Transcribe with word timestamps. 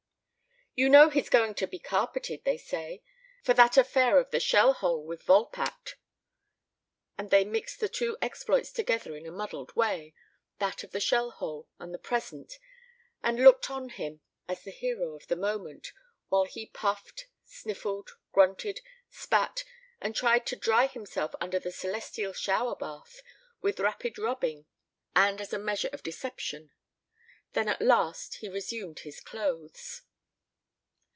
"You 0.73 0.87
know 0.87 1.09
he's 1.09 1.27
going 1.27 1.53
to 1.55 1.67
be 1.67 1.79
carpeted, 1.79 2.45
they 2.45 2.55
say, 2.57 3.03
for 3.43 3.53
that 3.55 3.75
affair 3.75 4.17
of 4.17 4.31
the 4.31 4.39
shell 4.39 4.71
hole 4.71 5.03
with 5.03 5.21
Volpatte." 5.21 5.95
And 7.17 7.29
they 7.29 7.43
mixed 7.43 7.81
the 7.81 7.89
two 7.89 8.15
exploits 8.21 8.71
together 8.71 9.13
in 9.17 9.25
a 9.25 9.33
muddled 9.33 9.75
way, 9.75 10.13
that 10.59 10.85
of 10.85 10.91
the 10.91 11.01
shell 11.01 11.29
hole, 11.31 11.67
and 11.77 11.93
the 11.93 11.97
present, 11.99 12.57
and 13.21 13.43
looked 13.43 13.69
on 13.69 13.89
him 13.89 14.21
as 14.47 14.61
the 14.63 14.71
hero 14.71 15.13
of 15.13 15.27
the 15.27 15.35
moment, 15.35 15.91
while 16.29 16.45
he 16.45 16.65
puffed, 16.67 17.27
sniffled, 17.43 18.11
grunted, 18.31 18.79
spat, 19.09 19.65
and 19.99 20.15
tried 20.15 20.45
to 20.47 20.55
dry 20.55 20.87
himself 20.87 21.35
under 21.41 21.59
the 21.59 21.73
celestial 21.73 22.31
shower 22.31 22.77
bath 22.77 23.21
with 23.61 23.81
rapid 23.81 24.17
rubbing 24.17 24.65
and 25.17 25.41
as 25.41 25.51
a 25.51 25.59
measure 25.59 25.89
of 25.91 26.01
deception; 26.01 26.71
then 27.51 27.67
at 27.67 27.81
last 27.81 28.35
he 28.35 28.47
resumed 28.47 28.99
his 28.99 29.19
clothes. 29.19 30.03